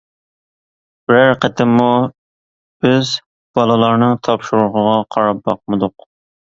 [1.11, 1.91] بىرەر قېتىممۇ
[2.87, 3.13] بىز
[3.61, 6.13] بالىلارنىڭ تاپشۇرۇقىغا قاراپ باقمىدۇق.